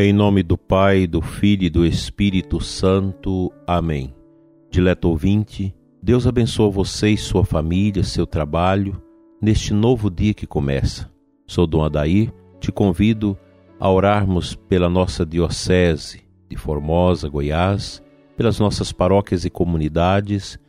[0.00, 3.52] Em nome do Pai, do Filho e do Espírito Santo.
[3.66, 4.14] Amém.
[4.70, 9.02] Dileto ouvinte, Deus abençoe você e sua família, seu trabalho,
[9.42, 11.10] neste novo dia que começa.
[11.48, 13.36] Sou Dom Adair, te convido
[13.80, 18.00] a orarmos pela nossa Diocese de Formosa, Goiás,
[18.36, 20.60] pelas nossas paróquias e comunidades,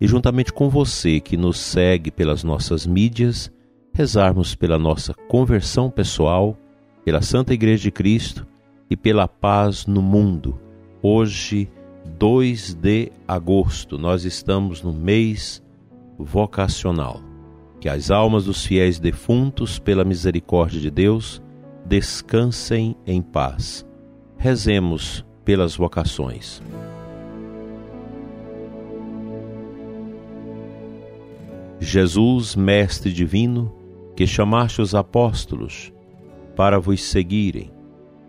[0.00, 3.50] e juntamente com você que nos segue pelas nossas mídias,
[3.92, 6.56] rezarmos pela nossa conversão pessoal,
[7.04, 8.46] pela Santa Igreja de Cristo
[8.88, 10.60] e pela paz no mundo.
[11.02, 11.70] Hoje,
[12.18, 15.62] 2 de agosto, nós estamos no mês
[16.18, 17.20] vocacional.
[17.80, 21.42] Que as almas dos fiéis defuntos, pela misericórdia de Deus,
[21.84, 23.86] descansem em paz.
[24.38, 26.62] Rezemos pelas vocações.
[31.78, 33.72] Jesus, Mestre Divino,
[34.16, 35.92] que chamaste os apóstolos
[36.56, 37.70] para vos seguirem,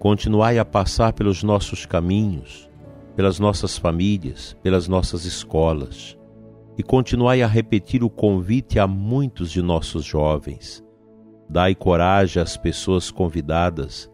[0.07, 2.69] continuai a passar pelos nossos caminhos,
[3.13, 6.17] pelas nossas famílias, pelas nossas escolas,
[6.77, 10.81] e continuai a repetir o convite a muitos de nossos jovens.
[11.49, 14.09] Dai coragem às pessoas convidadas,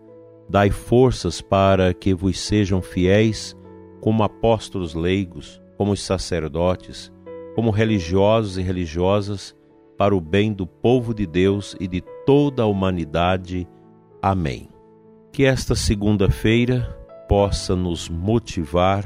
[0.49, 3.55] dai forças para que vos sejam fiéis
[4.01, 7.13] como apóstolos leigos, como sacerdotes,
[7.53, 9.55] como religiosos e religiosas,
[9.95, 13.67] para o bem do povo de Deus e de toda a humanidade.
[14.23, 14.72] Amém.
[15.33, 16.95] Que esta segunda-feira
[17.27, 19.03] possa nos motivar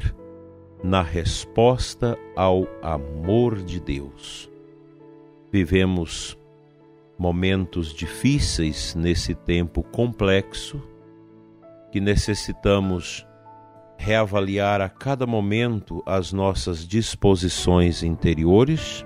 [0.84, 4.52] na resposta ao amor de Deus.
[5.50, 6.38] Vivemos
[7.17, 10.84] momentos difíceis nesse tempo complexo
[11.94, 13.25] que necessitamos
[13.97, 19.06] reavaliar a cada momento as nossas disposições interiores,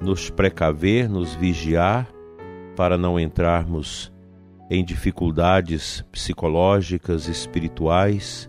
[0.00, 2.08] nos precaver, nos vigiar
[2.76, 4.12] para não entrarmos
[4.70, 8.48] em dificuldades psicológicas, espirituais.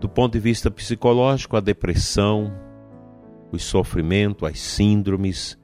[0.00, 2.50] Do ponto de vista psicológico, a depressão,
[3.52, 5.58] o sofrimento, as síndromes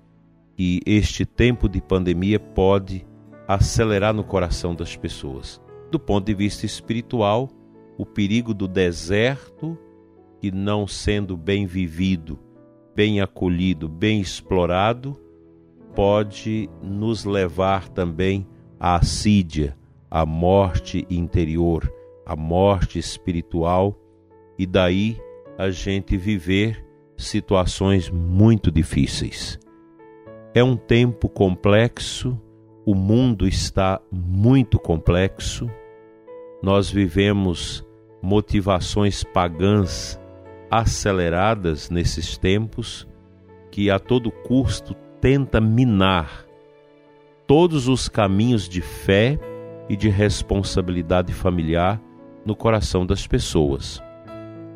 [0.55, 3.07] que este tempo de pandemia pode
[3.49, 5.61] acelerar no coração das pessoas.
[5.91, 7.49] Do ponto de vista espiritual,
[7.97, 9.79] o perigo do deserto
[10.43, 12.39] e não sendo bem vivido,
[12.95, 15.19] bem acolhido, bem explorado,
[15.95, 18.47] pode nos levar também
[18.83, 19.77] à assídia,
[20.11, 21.89] à morte interior,
[22.27, 23.97] à morte espiritual
[24.59, 25.17] e daí
[25.57, 26.85] a gente viver
[27.17, 29.61] situações muito difíceis.
[30.53, 32.37] É um tempo complexo,
[32.85, 35.71] o mundo está muito complexo
[36.63, 37.85] nós vivemos
[38.23, 40.19] motivações pagãs
[40.71, 43.07] aceleradas nesses tempos
[43.71, 46.47] que a todo custo tenta minar
[47.53, 49.39] todos os caminhos de fé
[49.87, 52.01] e de responsabilidade familiar
[52.47, 54.03] no coração das pessoas.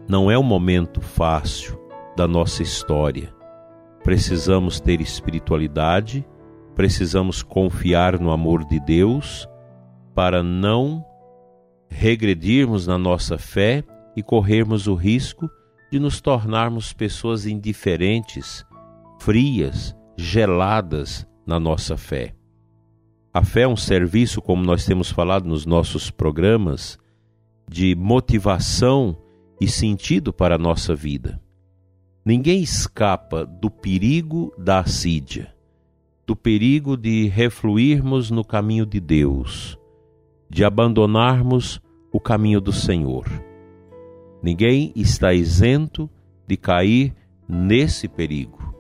[0.07, 1.81] Não é um momento fácil
[2.15, 3.35] da nossa história.
[4.05, 6.23] Precisamos ter espiritualidade,
[6.75, 9.49] precisamos confiar no amor de Deus
[10.15, 11.03] para não
[11.89, 13.83] regredirmos na nossa fé
[14.15, 15.49] e corrermos o risco
[15.91, 18.67] de nos tornarmos pessoas indiferentes,
[19.19, 22.36] frias, geladas na nossa fé.
[23.37, 26.99] A fé é um serviço, como nós temos falado nos nossos programas,
[27.69, 29.15] de motivação
[29.61, 31.39] e sentido para a nossa vida.
[32.25, 35.55] Ninguém escapa do perigo da assídia,
[36.27, 39.79] do perigo de refluirmos no caminho de Deus
[40.49, 41.79] de abandonarmos
[42.11, 43.27] o caminho do Senhor.
[44.43, 46.09] Ninguém está isento
[46.49, 47.15] de cair
[47.47, 48.75] nesse perigo.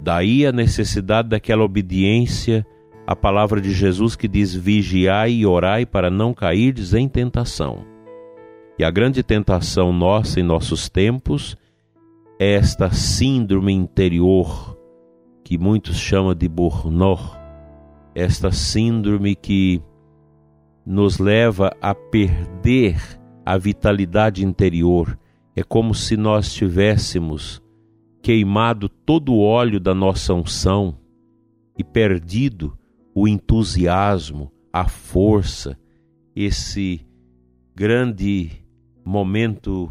[0.00, 2.66] Daí a necessidade daquela obediência
[3.10, 7.84] à palavra de Jesus que diz: vigiai e orai para não cairdes em tentação.
[8.78, 11.56] E a grande tentação nossa em nossos tempos
[12.38, 14.78] é esta síndrome interior
[15.42, 17.36] que muitos chamam de Burnout,
[18.14, 19.82] esta síndrome que
[20.86, 22.96] nos leva a perder
[23.44, 25.18] a vitalidade interior.
[25.56, 27.60] É como se nós tivéssemos
[28.22, 30.96] queimado todo o óleo da nossa unção
[31.76, 32.78] e perdido
[33.14, 35.78] o entusiasmo, a força,
[36.34, 37.06] esse
[37.74, 38.50] grande
[39.04, 39.90] momento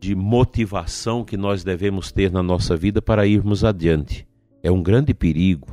[0.00, 4.26] de motivação que nós devemos ter na nossa vida para irmos adiante.
[4.62, 5.68] É um grande perigo.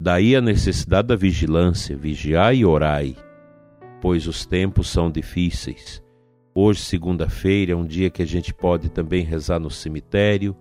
[0.00, 3.16] Daí a necessidade da vigilância, vigiai e orai
[4.04, 6.04] pois os tempos são difíceis.
[6.54, 10.54] Hoje, segunda-feira, é um dia que a gente pode também rezar no cemitério,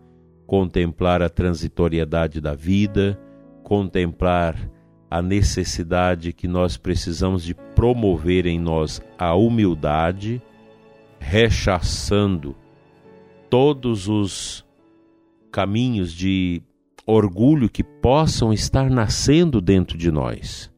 [0.47, 3.19] contemplar a transitoriedade da vida,
[3.62, 4.56] contemplar
[5.13, 10.42] a necessidade que nós precisamos de promover em nós a humildade,
[11.19, 12.56] rechaçando
[13.48, 14.65] todos os
[15.51, 16.63] caminhos de
[17.06, 20.74] orgulho que possam estar nascendo dentro de nós.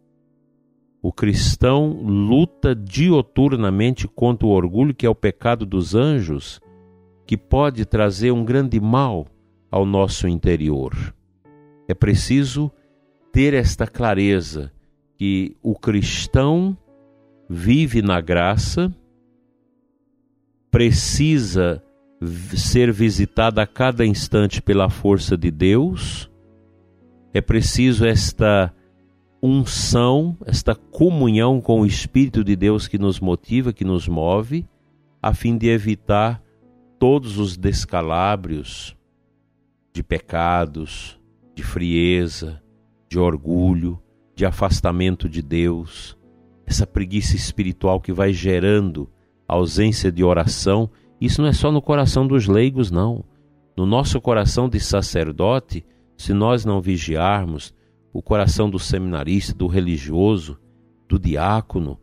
[1.02, 6.60] O cristão luta dioturnamente contra o orgulho, que é o pecado dos anjos,
[7.26, 9.28] que pode trazer um grande mal
[9.72, 10.94] ao nosso interior.
[11.88, 12.70] É preciso
[13.36, 14.72] ter esta clareza
[15.18, 16.78] que o cristão
[17.50, 18.96] vive na graça,
[20.72, 21.84] precisa
[22.56, 26.32] ser visitado a cada instante pela força de Deus,
[27.34, 28.74] é preciso esta
[29.44, 34.66] unção, esta comunhão com o Espírito de Deus que nos motiva, que nos move,
[35.22, 36.42] a fim de evitar
[36.98, 38.96] todos os descalabros
[39.94, 41.20] de pecados,
[41.54, 42.64] de frieza,
[43.16, 43.98] de orgulho,
[44.36, 46.18] de afastamento de Deus,
[46.66, 49.10] essa preguiça espiritual que vai gerando
[49.48, 50.90] ausência de oração.
[51.22, 53.24] Isso não é só no coração dos leigos, não.
[53.78, 55.86] No nosso coração de sacerdote,
[56.18, 57.74] se nós não vigiarmos,
[58.12, 60.60] o coração do seminarista, do religioso,
[61.08, 61.98] do diácono,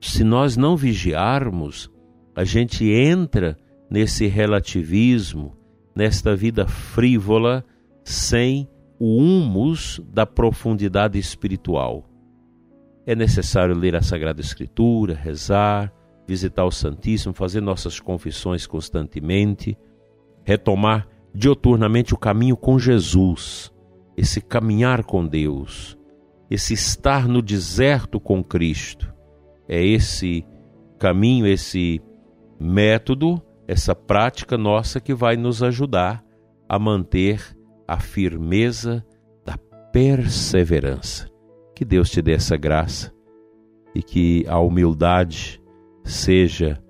[0.00, 1.90] se nós não vigiarmos,
[2.32, 3.56] a gente entra
[3.90, 5.56] nesse relativismo,
[5.96, 7.64] nesta vida frívola,
[8.04, 8.68] sem
[9.04, 12.08] o humus da profundidade espiritual.
[13.04, 15.92] É necessário ler a Sagrada Escritura, rezar,
[16.24, 19.76] visitar o Santíssimo, fazer nossas confissões constantemente,
[20.44, 23.72] retomar dioturnamente o caminho com Jesus,
[24.16, 25.98] esse caminhar com Deus,
[26.48, 29.12] esse estar no deserto com Cristo.
[29.66, 30.46] É esse
[31.00, 32.00] caminho, esse
[32.56, 36.24] método, essa prática nossa que vai nos ajudar
[36.68, 37.60] a manter
[37.92, 39.04] a firmeza
[39.44, 39.58] da
[39.92, 41.28] perseverança.
[41.74, 43.12] Que Deus te dê essa graça
[43.94, 45.62] e que a humildade
[46.02, 46.82] seja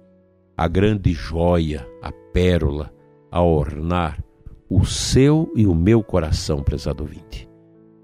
[0.56, 2.92] a grande joia, a pérola
[3.32, 4.22] a ornar
[4.70, 7.48] o seu e o meu coração, prezado ouvinte.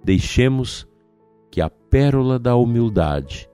[0.03, 0.85] Deixemos
[1.53, 3.49] que a pérola da humildade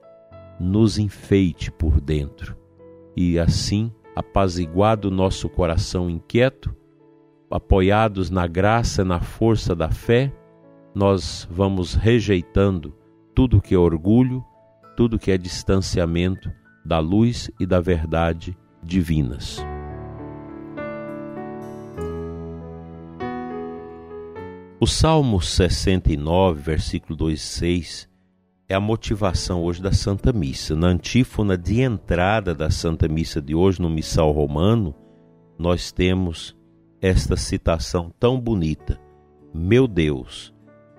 [0.59, 2.57] nos enfeite por dentro
[3.15, 6.75] e assim, apaziguado nosso coração inquieto,
[7.55, 10.31] apoiados na graça, na força da fé,
[10.93, 12.93] nós vamos rejeitando
[13.33, 14.43] tudo que é orgulho,
[14.97, 16.51] tudo que é distanciamento
[16.85, 19.63] da luz e da verdade divinas.
[24.77, 28.09] O Salmo 69, versículo 2 6,
[28.67, 30.75] é a motivação hoje da Santa Missa.
[30.75, 34.93] Na antífona de entrada da Santa Missa de hoje, no Missal Romano,
[35.57, 36.55] nós temos
[37.05, 38.99] esta citação tão bonita:
[39.53, 40.51] Meu Deus,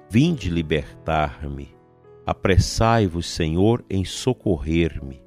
[0.08, 1.74] vinde libertar-me.
[2.24, 5.20] Apressai-vos, Senhor, em socorrer-me.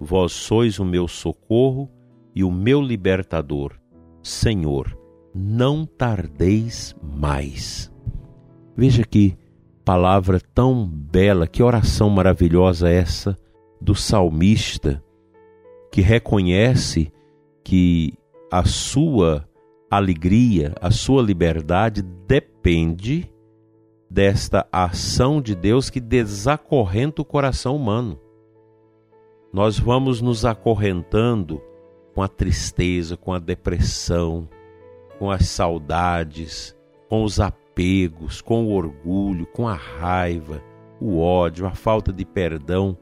[0.00, 1.90] Vós sois o meu socorro
[2.34, 3.78] e o meu libertador.
[4.22, 4.98] Senhor,
[5.34, 7.92] não tardeis mais.
[8.74, 9.36] Veja que
[9.84, 13.36] palavra tão bela, que oração maravilhosa essa
[13.80, 15.02] do salmista
[15.92, 17.12] que reconhece
[17.62, 18.14] que
[18.50, 19.48] a sua
[19.90, 23.30] alegria, a sua liberdade depende
[24.10, 28.18] desta ação de Deus que desacorrenta o coração humano.
[29.52, 31.62] Nós vamos nos acorrentando
[32.14, 34.48] com a tristeza, com a depressão,
[35.18, 36.76] com as saudades,
[37.08, 40.62] com os apegos, com o orgulho, com a raiva,
[41.00, 42.96] o ódio, a falta de perdão.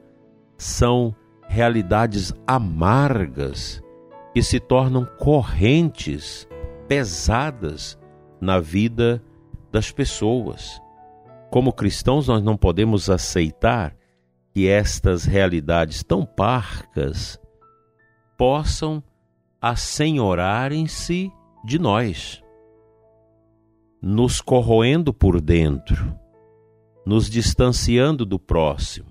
[0.57, 1.15] São
[1.47, 3.83] realidades amargas
[4.33, 6.47] que se tornam correntes
[6.87, 7.97] pesadas
[8.39, 9.23] na vida
[9.71, 10.81] das pessoas.
[11.49, 13.95] Como cristãos, nós não podemos aceitar
[14.53, 17.39] que estas realidades tão parcas
[18.37, 19.03] possam
[19.61, 21.31] assenhorarem-se
[21.63, 22.43] de nós,
[24.01, 26.17] nos corroendo por dentro,
[27.05, 29.07] nos distanciando do próximo,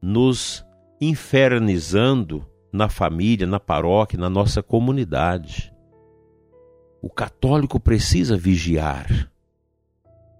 [0.00, 0.64] nos
[1.00, 5.72] infernizando na família, na paróquia, na nossa comunidade.
[7.00, 9.30] O católico precisa vigiar.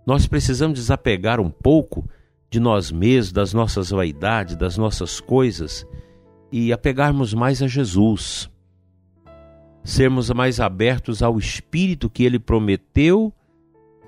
[0.07, 2.09] Nós precisamos desapegar um pouco
[2.51, 5.87] de nós mesmos, das nossas vaidades, das nossas coisas
[6.51, 8.51] e apegarmos mais a Jesus.
[9.85, 13.33] Sermos mais abertos ao Espírito que ele prometeu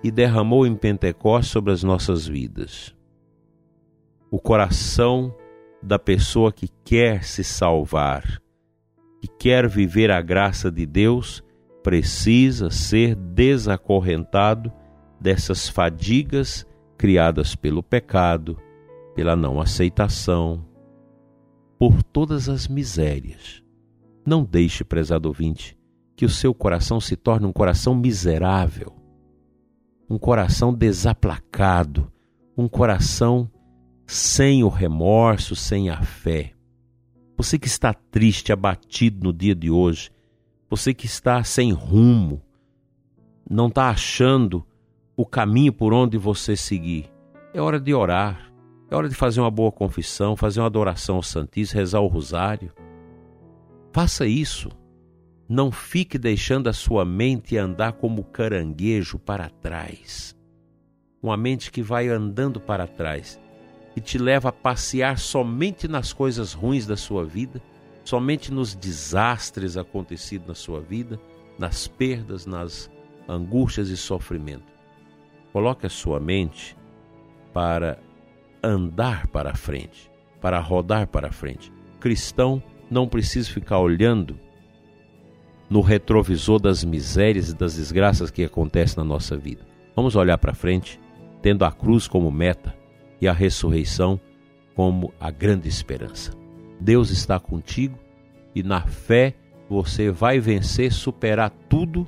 [0.03, 2.95] e derramou em Pentecostes sobre as nossas vidas.
[4.31, 5.35] O coração
[5.83, 8.41] da pessoa que quer se salvar,
[9.21, 11.43] que quer viver a graça de Deus,
[11.83, 14.73] precisa ser desacorrentado
[15.21, 18.59] dessas fadigas criadas pelo pecado,
[19.15, 20.67] pela não aceitação,
[21.79, 23.63] por todas as misérias.
[24.27, 25.77] Não deixe, prezado ouvinte,
[26.15, 28.95] que o seu coração se torne um coração miserável,
[30.09, 32.13] um coração desaplacado,
[32.57, 33.51] um coração
[34.07, 36.53] sem o remorso, sem a fé.
[37.37, 40.11] Você que está triste, abatido no dia de hoje,
[40.71, 42.41] você que está sem rumo,
[43.51, 44.65] não está achando
[45.17, 47.13] o caminho por onde você seguir,
[47.53, 48.53] é hora de orar,
[48.89, 52.73] é hora de fazer uma boa confissão, fazer uma adoração ao Santíssimo, rezar o rosário.
[53.93, 54.69] Faça isso.
[55.49, 60.37] Não fique deixando a sua mente andar como caranguejo para trás.
[61.21, 63.41] Uma mente que vai andando para trás
[63.97, 67.61] e te leva a passear somente nas coisas ruins da sua vida,
[68.05, 71.21] somente nos desastres acontecidos na sua vida,
[71.59, 72.91] nas perdas, nas
[73.29, 74.73] angústias e sofrimento.
[75.53, 76.77] Coloque a sua mente
[77.53, 77.99] para
[78.63, 81.73] andar para frente, para rodar para frente.
[81.99, 84.39] Cristão não precisa ficar olhando
[85.69, 89.65] no retrovisor das misérias e das desgraças que acontecem na nossa vida.
[89.95, 91.01] Vamos olhar para frente,
[91.41, 92.75] tendo a cruz como meta
[93.21, 94.21] e a ressurreição
[94.75, 96.40] como a grande esperança.
[96.81, 97.99] Deus está contigo
[98.55, 99.35] e na fé
[99.69, 102.07] você vai vencer, superar tudo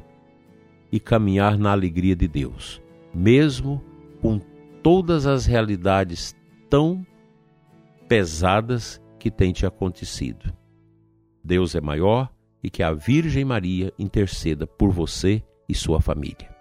[0.91, 2.83] e caminhar na alegria de Deus,
[3.15, 3.83] mesmo
[4.21, 4.41] com
[4.83, 6.35] todas as realidades
[6.69, 7.07] tão
[8.09, 10.53] pesadas que têm te acontecido.
[11.45, 16.52] Deus é maior e que a Virgem Maria interceda por você e sua família.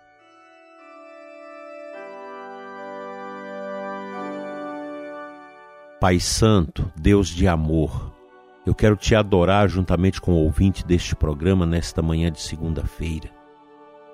[6.01, 8.11] Pai Santo, Deus de amor,
[8.65, 13.29] eu quero te adorar juntamente com o ouvinte deste programa nesta manhã de segunda-feira,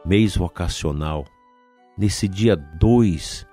[0.06, 1.24] mês vocacional,
[1.98, 3.48] nesse dia 2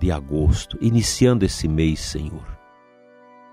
[0.00, 2.58] de agosto, iniciando esse mês, Senhor.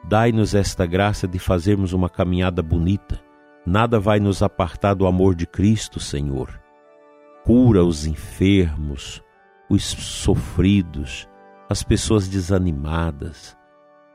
[0.06, 3.22] Dai-nos esta graça de fazermos uma caminhada bonita.
[3.66, 6.58] Nada vai nos apartar do amor de Cristo, Senhor.
[7.44, 9.22] Cura os enfermos,
[9.70, 11.28] os sofridos,
[11.70, 13.60] as pessoas desanimadas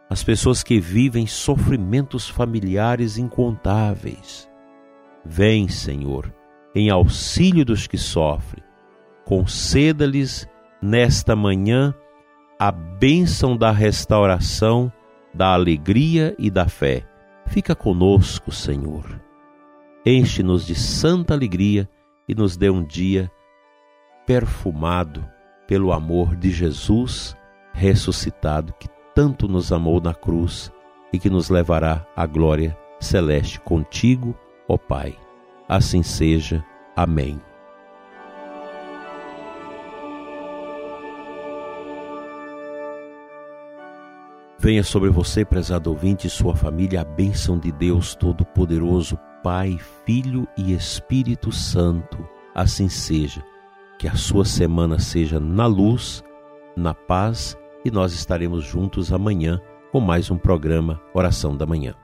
[0.08, 4.48] as pessoas que vivem sofrimentos familiares incontáveis.
[5.25, 6.32] Vem, Senhor,
[6.75, 8.62] em auxílio dos que sofrem,
[9.25, 10.48] conceda-lhes
[10.80, 11.94] nesta manhã
[12.58, 14.92] a bênção da restauração,
[15.34, 17.04] da alegria e da fé.
[17.46, 19.20] Fica conosco, Senhor.
[20.04, 21.88] Enche-nos de santa alegria
[22.28, 23.30] e nos dê um dia
[24.25, 25.28] perfumado
[25.66, 27.36] pelo amor de Jesus
[27.72, 30.70] ressuscitado que tanto nos amou na cruz
[31.11, 34.37] e que nos levará à glória celeste contigo,
[34.68, 35.16] ó Pai.
[35.66, 36.62] Assim seja.
[36.94, 37.40] Amém.
[44.58, 50.46] Venha sobre você, prezado ouvinte, e sua família, a bênção de Deus Todo-Poderoso, Pai, Filho
[50.58, 52.18] e Espírito Santo.
[52.54, 53.42] Assim seja.
[53.99, 56.23] Que a sua semana seja na luz,
[56.76, 57.56] na paz
[57.87, 59.61] e nós estaremos juntos amanhã
[59.93, 61.95] com mais um programa Oração da Manhã.